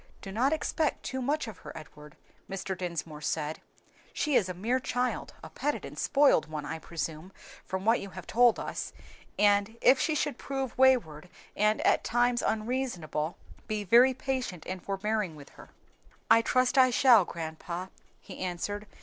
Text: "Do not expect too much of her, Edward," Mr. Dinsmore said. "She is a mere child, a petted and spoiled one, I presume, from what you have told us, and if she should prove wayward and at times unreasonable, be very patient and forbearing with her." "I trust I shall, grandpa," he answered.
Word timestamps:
"Do 0.23 0.31
not 0.31 0.51
expect 0.51 1.03
too 1.03 1.21
much 1.21 1.47
of 1.47 1.59
her, 1.59 1.71
Edward," 1.77 2.17
Mr. 2.49 2.75
Dinsmore 2.75 3.21
said. 3.21 3.61
"She 4.13 4.33
is 4.35 4.49
a 4.49 4.55
mere 4.55 4.79
child, 4.79 5.35
a 5.43 5.49
petted 5.51 5.85
and 5.85 5.95
spoiled 5.95 6.47
one, 6.49 6.65
I 6.65 6.79
presume, 6.79 7.31
from 7.67 7.85
what 7.85 7.99
you 8.01 8.09
have 8.09 8.25
told 8.25 8.59
us, 8.59 8.93
and 9.37 9.77
if 9.79 9.99
she 9.99 10.15
should 10.15 10.39
prove 10.39 10.75
wayward 10.75 11.29
and 11.55 11.81
at 11.81 12.03
times 12.03 12.41
unreasonable, 12.41 13.37
be 13.67 13.83
very 13.83 14.15
patient 14.15 14.65
and 14.65 14.81
forbearing 14.83 15.35
with 15.35 15.49
her." 15.49 15.69
"I 16.31 16.41
trust 16.41 16.79
I 16.79 16.89
shall, 16.89 17.23
grandpa," 17.23 17.89
he 18.21 18.39
answered. 18.39 18.87